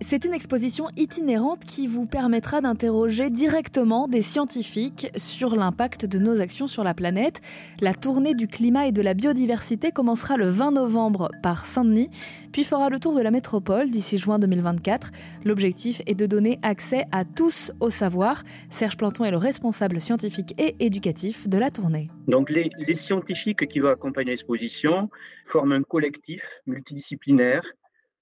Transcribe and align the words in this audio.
C'est 0.00 0.24
une 0.24 0.34
exposition 0.34 0.88
itinérante 0.96 1.64
qui 1.64 1.86
vous 1.86 2.04
permettra 2.04 2.60
d'interroger 2.60 3.30
directement 3.30 4.08
des 4.08 4.22
scientifiques 4.22 5.08
sur 5.16 5.54
l'impact 5.54 6.04
de 6.04 6.18
nos 6.18 6.40
actions 6.40 6.66
sur 6.66 6.82
la 6.82 6.94
planète. 6.94 7.40
La 7.80 7.94
tournée 7.94 8.34
du 8.34 8.48
climat 8.48 8.88
et 8.88 8.92
de 8.92 9.00
la 9.02 9.14
biodiversité 9.14 9.92
commencera 9.92 10.36
le 10.36 10.48
20 10.48 10.72
novembre 10.72 11.30
par 11.44 11.64
Saint-Denis, 11.64 12.10
puis 12.52 12.64
fera 12.64 12.90
le 12.90 12.98
tour 12.98 13.14
de 13.14 13.22
la 13.22 13.30
métropole 13.30 13.88
d'ici 13.88 14.18
juin 14.18 14.40
2024. 14.40 15.12
L'objectif 15.44 16.02
est 16.06 16.16
de 16.16 16.26
donner 16.26 16.58
accès 16.62 17.04
à 17.12 17.24
tous 17.24 17.70
au 17.78 17.88
savoir. 17.88 18.42
Serge 18.70 18.96
Planton 18.96 19.24
est 19.24 19.30
le 19.30 19.36
responsable 19.36 20.00
scientifique 20.00 20.54
et 20.58 20.74
éducatif 20.80 21.48
de 21.48 21.56
la 21.56 21.70
tournée. 21.70 22.10
Les 22.26 22.94
scientifiques 22.96 23.68
qui 23.68 23.78
vont 23.78 23.90
accompagner 23.90 24.32
l'exposition 24.32 25.08
forment 25.46 25.72
un 25.72 25.82
collectif 25.82 26.42
multidisciplinaire 26.66 27.62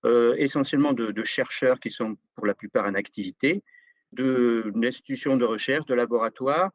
euh, 0.05 0.35
essentiellement 0.37 0.93
de, 0.93 1.25
chercheurs 1.25 1.79
qui 1.79 1.91
sont 1.91 2.17
pour 2.35 2.47
la 2.47 2.55
plupart 2.55 2.87
en 2.87 2.95
activité, 2.95 3.63
d'institutions 4.13 5.37
de, 5.37 5.41
de 5.41 5.45
recherche, 5.45 5.87
de 5.87 5.95
laboratoires, 5.95 6.71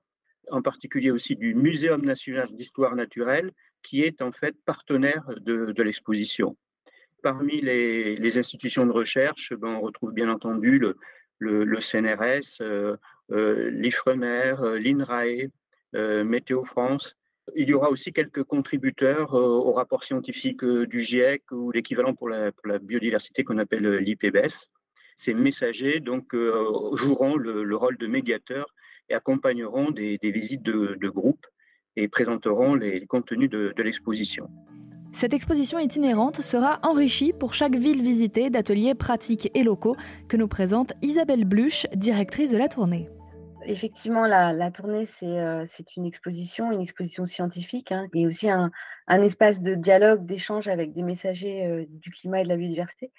en 0.49 0.62
particulier 0.62 1.12
aussi 1.12 1.35
du 1.35 1.54
Muséum 1.54 2.04
national 2.04 2.48
d'histoire 2.54 2.95
naturelle, 2.95 3.52
qui 3.84 4.02
est 4.04 4.21
en 4.21 4.32
fait 4.32 4.55
partenaire 4.66 5.26
de, 5.41 5.84
l'exposition. 5.84 6.58
Parmi 7.21 7.62
les, 7.62 8.38
institutions 8.38 8.85
de 8.85 8.91
recherche, 8.91 9.54
ben, 9.54 9.70
on 9.70 9.82
retrouve 9.82 10.13
bien 10.13 10.30
entendu 10.30 10.80
le, 11.40 11.82
CNRS, 11.82 12.62
euh, 12.62 12.96
euh, 13.32 13.70
l'IFREMER, 13.71 14.55
l'INRAE, 14.80 15.49
Météo 16.23 16.63
France, 16.63 17.16
il 17.56 17.70
y 17.70 17.74
aura 17.74 17.90
aussi 17.90 18.14
quelques 18.14 18.44
contributeurs 18.44 19.34
euh, 19.36 19.42
au 19.42 19.72
rapport 19.74 20.04
scientifique 20.04 20.64
euh, 20.64 20.86
du 20.86 21.02
GIEC 21.02 21.44
ou 21.52 21.72
l'équivalent 21.72 22.14
pour 22.14 22.30
la, 22.30 22.52
biodiversité 22.82 23.44
qu'on 23.44 23.58
appelle 23.58 23.86
euh, 23.86 24.00
l'IPBES. 24.00 24.70
Ces 25.18 25.34
messagers 25.34 26.00
donc, 26.00 26.36
joueront 26.94 27.38
le, 27.38 27.64
le, 27.64 27.76
rôle 27.76 27.98
de 27.98 28.05
médiateurs 28.05 28.71
et 29.10 29.16
accompagneront 29.16 29.90
des, 29.90 30.20
visites 30.21 30.62
de, 30.62 30.96
de, 31.02 31.10
groupe 31.10 31.44
et 31.96 32.08
présenteront 32.08 32.76
les 32.76 33.04
contenus 33.08 33.49
de 33.49 33.74
l'exposition. 33.82 34.48
Cette 35.14 35.34
exposition 35.34 35.80
itinérante 35.80 36.41
sera 36.41 36.77
enrichie 36.84 37.34
pour 37.34 37.55
chaque 37.55 37.76
ville 37.76 38.04
visitée 38.04 38.52
d'ateliers 38.52 38.93
pratiques 38.93 39.49
et 39.55 39.64
locaux 39.64 39.96
que 40.27 40.38
nous 40.38 40.48
présente 40.48 40.93
Isabelle 41.02 41.46
Bluche, 41.46 41.88
directrice 41.96 42.52
de 42.52 42.58
la 42.60 42.68
tournée 42.68 43.10
effectivement, 43.68 44.26
la, 44.26 44.71
tournée, 44.71 45.05
c'est 45.20 45.40
euh, 45.40 45.65
une 45.96 46.05
exposition, 46.05 46.71
une 46.71 46.82
exposition 46.82 47.26
scientifique, 47.26 47.91
hein, 47.91 48.07
et 48.13 48.26
aussi 48.26 48.49
un, 48.49 48.71
espace 49.07 49.62
de 49.62 49.76
dialogue, 49.76 50.26
d'échange 50.26 50.68
avec 50.68 50.93
des 50.93 51.04
messagers 51.04 51.65
euh, 51.65 51.85
du 51.90 52.09
climat 52.12 52.41
et 52.41 52.43
de 52.43 52.49
la 52.49 52.57
biodiversité. 52.57 53.12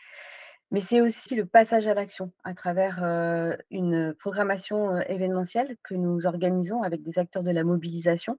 Mais 0.70 0.80
c'est 0.80 1.00
aussi 1.00 1.34
le 1.34 1.46
passage 1.46 1.86
à 1.86 1.94
l'action 1.94 2.32
à 2.44 2.55
travers 2.55 3.02
euh, 3.02 3.56
une 3.70 4.14
programmation 4.18 5.00
événementielle 5.02 5.77
que 5.82 5.94
nous 5.94 6.27
organisons 6.27 6.83
avec 6.83 7.02
des 7.02 7.18
acteurs 7.18 7.42
de 7.42 7.50
la 7.50 7.64
mobilisation. 7.64 8.38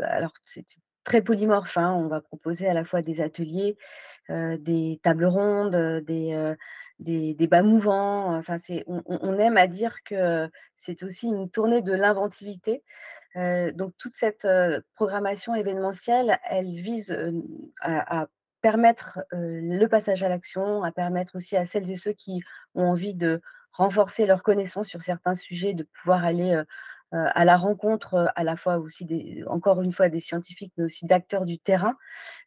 Alors, 0.00 0.32
c'est 0.44 0.64
très 1.04 1.22
polymorphe. 1.22 1.76
Hein, 1.76 1.92
on 1.94 2.08
va 2.08 2.20
proposer 2.20 2.68
à 2.68 2.74
la 2.74 2.84
fois 2.84 3.02
des 3.02 3.20
ateliers, 3.20 3.76
des 4.28 5.00
tables 5.02 5.26
rondes, 5.26 6.02
des 6.04 6.56
des 6.98 7.34
débats 7.34 7.62
mouvants. 7.62 8.40
On, 8.86 9.38
aime 9.38 9.56
à 9.56 9.66
dire 9.66 10.02
que 10.04 10.48
c'est 10.80 11.02
aussi 11.02 11.28
une 11.28 11.50
tournée 11.50 11.82
de 11.82 11.92
l'inventivité. 11.92 12.82
Donc 13.34 13.92
toute 13.98 14.16
cette 14.16 14.46
programmation 14.94 15.54
événementielle, 15.54 16.38
elle 16.48 16.74
vise 16.74 17.16
à, 17.80 18.26
permettre 18.60 19.20
le 19.32 19.86
passage 19.86 20.24
à 20.24 20.28
l'action, 20.28 20.82
à 20.82 20.90
permettre 20.90 21.36
aussi 21.36 21.56
à 21.56 21.66
celles 21.66 21.90
et 21.90 21.96
ceux 21.96 22.12
qui 22.12 22.42
ont 22.74 22.86
envie 22.86 23.14
de 23.14 23.40
renforcer 23.72 24.26
leurs 24.26 24.42
connaissances 24.42 24.88
sur 24.88 25.02
certains 25.02 25.36
sujets, 25.36 25.74
de 25.74 25.84
pouvoir 25.84 26.24
aller 26.24 26.60
à 27.12 27.44
la 27.44 27.56
rencontre 27.56 28.14
euh, 28.14 28.26
à 28.36 28.44
la 28.44 28.56
fois 28.56 28.78
aussi 28.78 29.04
des, 29.04 29.44
encore 29.46 29.82
une 29.82 29.92
fois 29.92 30.08
des 30.08 30.20
scientifiques, 30.20 30.72
mais 30.76 30.84
aussi 30.84 31.06
d'acteurs 31.06 31.44
du 31.44 31.58
terrain, 31.58 31.96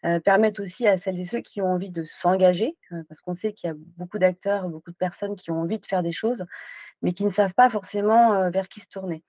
euh, 0.06 0.20
permettent 0.20 0.60
aussi 0.60 0.88
à 0.88 0.98
celles 0.98 1.20
et 1.20 1.26
ceux 1.26 1.42
qui 1.42 1.62
ont 1.62 1.72
envie 1.72 1.92
de 1.92 2.04
s'engager, 2.04 2.78
parce 3.08 3.22
qu'on 3.22 3.34
sait 3.34 3.54
qu'il 3.54 3.70
y 3.70 3.72
a 3.72 3.76
beaucoup 3.98 4.20
d'acteurs, 4.20 4.70
beaucoup 4.70 4.92
de 4.92 4.98
personnes 4.98 5.36
qui 5.36 5.52
ont 5.52 5.62
envie 5.62 5.80
de 5.80 5.86
faire 5.86 6.04
des 6.04 6.14
choses, 6.14 6.46
mais 7.02 7.14
qui 7.14 7.26
ne 7.26 7.32
savent 7.32 7.54
pas 7.54 7.70
forcément 7.70 8.50
vers 8.52 8.68
qui 8.68 8.80
se 8.80 8.90
tourner. 8.90 9.24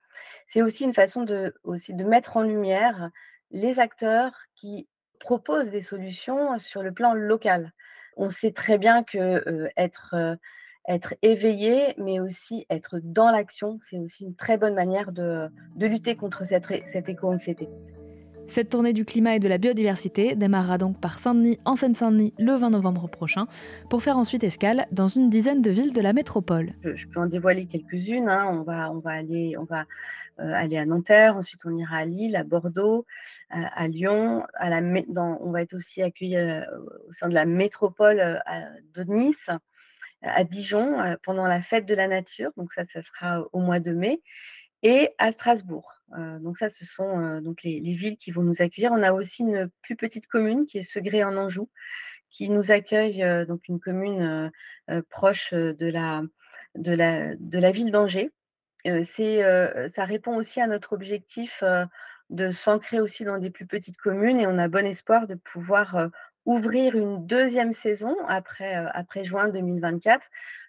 C'est 0.47 0.61
aussi 0.61 0.83
une 0.83 0.93
façon 0.93 1.23
de, 1.23 1.55
aussi 1.63 1.93
de 1.93 2.03
mettre 2.03 2.37
en 2.37 2.43
lumière 2.43 3.09
les 3.51 3.79
acteurs 3.79 4.33
qui 4.55 4.87
proposent 5.19 5.71
des 5.71 5.81
solutions 5.81 6.59
sur 6.59 6.83
le 6.83 6.91
plan 6.91 7.13
local. 7.13 7.71
On 8.17 8.29
sait 8.29 8.51
très 8.51 8.77
bien 8.77 9.03
que 9.03 9.17
euh, 9.17 9.69
être 9.77 10.13
euh, 10.13 10.35
être 10.87 11.15
éveillé, 11.21 11.93
mais 11.97 12.19
aussi 12.19 12.65
être 12.69 12.99
dans 13.01 13.31
l'action, 13.31 13.79
c'est 13.89 13.99
aussi 13.99 14.25
une 14.25 14.35
très 14.35 14.57
bonne 14.57 14.75
manière 14.75 15.11
de, 15.11 15.47
de 15.75 15.87
lutter 15.87 16.15
contre 16.15 16.45
cette, 16.45 16.65
cette 16.91 17.09
éco-anxiété. 17.09 17.69
Cette 18.47 18.69
tournée 18.69 18.91
du 18.91 19.05
climat 19.05 19.35
et 19.35 19.39
de 19.39 19.47
la 19.47 19.57
biodiversité 19.57 20.35
démarrera 20.35 20.77
donc 20.77 20.99
par 20.99 21.17
Saint-Denis 21.17 21.59
en 21.63 21.77
Seine-Saint-Denis 21.77 22.33
le 22.37 22.51
20 22.51 22.71
novembre 22.71 23.07
prochain, 23.07 23.47
pour 23.89 24.03
faire 24.03 24.17
ensuite 24.17 24.43
escale 24.43 24.85
dans 24.91 25.07
une 25.07 25.29
dizaine 25.29 25.61
de 25.61 25.69
villes 25.69 25.93
de 25.93 26.01
la 26.01 26.11
métropole. 26.11 26.73
Je, 26.83 27.07
peux 27.07 27.21
en 27.21 27.27
dévoiler 27.27 27.65
quelques-unes. 27.65 28.27
Hein. 28.27 28.49
On, 28.51 28.63
va, 28.63 28.91
on 28.91 28.99
va 28.99 29.11
aller, 29.11 29.55
on 29.57 29.63
va, 29.63 29.85
euh, 30.39 30.51
aller 30.53 30.77
à 30.77 30.85
Nanterre, 30.85 31.37
ensuite 31.37 31.61
on 31.65 31.75
ira 31.75 31.97
à 31.97 32.05
Lille, 32.05 32.35
à 32.35 32.43
Bordeaux, 32.43 33.05
à, 33.49 33.65
à 33.81 33.87
Lyon. 33.87 34.43
À 34.55 34.69
la, 34.69 34.81
dans, 35.07 35.37
on 35.41 35.51
va 35.51 35.61
être 35.61 35.75
aussi 35.75 36.01
accueilli 36.01 36.35
euh, 36.35 36.61
au 37.07 37.11
sein 37.13 37.29
de 37.29 37.33
la 37.33 37.45
métropole 37.45 38.19
euh, 38.19 38.39
de 38.95 39.03
Nice 39.03 39.49
à 40.23 40.43
Dijon 40.43 40.99
euh, 40.99 41.15
pendant 41.23 41.45
la 41.47 41.61
fête 41.61 41.85
de 41.85 41.95
la 41.95 42.07
nature, 42.07 42.51
donc 42.57 42.71
ça, 42.71 42.85
ça 42.85 43.01
sera 43.01 43.45
au 43.51 43.59
mois 43.59 43.79
de 43.79 43.91
mai, 43.91 44.21
et 44.81 45.09
à 45.17 45.31
Strasbourg. 45.31 45.91
Euh, 46.17 46.39
donc 46.39 46.57
ça, 46.57 46.69
ce 46.69 46.85
sont 46.85 47.19
euh, 47.19 47.41
donc 47.41 47.63
les, 47.63 47.79
les, 47.79 47.93
villes 47.93 48.17
qui 48.17 48.31
vont 48.31 48.43
nous 48.43 48.61
accueillir. 48.61 48.91
On 48.91 49.03
a 49.03 49.13
aussi 49.13 49.43
une 49.43 49.69
plus 49.81 49.95
petite 49.95 50.27
commune 50.27 50.65
qui 50.65 50.79
est 50.79 50.83
Segré 50.83 51.23
en 51.23 51.37
Anjou, 51.37 51.69
qui 52.29 52.49
nous 52.49 52.71
accueille, 52.71 53.23
donc 53.45 53.67
une 53.67 53.79
commune 53.79 54.51
proche 55.11 55.53
de 55.53 55.91
la, 55.91 57.71
ville 57.71 57.91
d'Angers. 57.91 58.31
ça 58.83 60.05
répond 60.05 60.35
aussi 60.35 60.59
à 60.59 60.65
notre 60.65 60.93
objectif 60.93 61.63
de 62.31 62.51
s'ancrer 62.51 62.99
aussi 62.99 63.23
dans 63.23 63.37
des 63.37 63.51
plus 63.51 63.67
petites 63.67 63.97
communes 63.97 64.39
et 64.39 64.47
on 64.47 64.57
a 64.57 64.67
bon 64.67 64.83
espoir 64.83 65.27
de 65.27 65.35
pouvoir 65.35 66.09
ouvrir 66.45 66.95
une 66.95 67.25
deuxième 67.25 67.73
saison 67.73 68.15
après, 68.27 68.77
euh, 68.77 68.89
après 68.93 69.25
juin 69.25 69.49
2024 69.49 70.27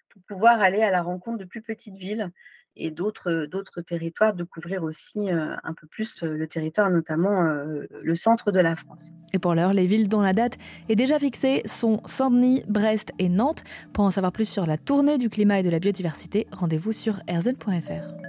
pour 0.09 0.21
pouvoir 0.23 0.61
aller 0.61 0.81
à 0.81 0.91
la 0.91 1.01
rencontre 1.01 1.37
de 1.37 1.45
plus 1.45 1.61
petites 1.61 1.97
villes 1.97 2.31
et 2.77 2.91
d'autres 2.91 3.45
d'autres 3.45 3.81
territoires, 3.81 4.33
de 4.33 4.43
couvrir 4.43 4.83
aussi 4.83 5.31
euh, 5.31 5.55
un 5.63 5.73
peu 5.73 5.87
plus 5.87 6.23
euh, 6.23 6.35
le 6.35 6.47
territoire, 6.47 6.89
notamment 6.89 7.43
euh, 7.43 7.85
le 8.01 8.15
centre 8.15 8.51
de 8.51 8.59
la 8.59 8.75
France. 8.75 9.11
Et 9.33 9.39
pour 9.39 9.55
l'heure, 9.55 9.73
les 9.73 9.85
villes 9.85 10.09
dont 10.09 10.21
la 10.21 10.33
date 10.33 10.57
est 10.89 10.95
déjà 10.95 11.19
fixée 11.19 11.61
sont 11.65 12.01
Saint-Denis, 12.05 12.63
Brest 12.67 13.11
et 13.19 13.29
Nantes. 13.29 13.63
Pour 13.93 14.03
en 14.03 14.11
savoir 14.11 14.31
plus 14.31 14.47
sur 14.47 14.65
la 14.65 14.77
tournée 14.77 15.17
du 15.17 15.29
climat 15.29 15.59
et 15.59 15.63
de 15.63 15.69
la 15.69 15.79
biodiversité, 15.79 16.47
rendez-vous 16.51 16.91
sur 16.91 17.19
rzn.fr. 17.29 18.24